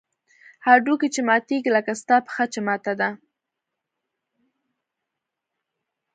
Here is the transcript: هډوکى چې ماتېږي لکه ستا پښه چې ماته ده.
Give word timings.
هډوکى 0.65 1.07
چې 1.13 1.21
ماتېږي 1.27 1.71
لکه 1.77 1.91
ستا 2.01 2.15
پښه 2.27 2.45
چې 2.53 2.59
ماته 2.67 2.93
ده. 2.99 3.09